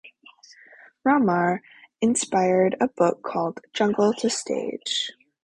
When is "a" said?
2.81-2.87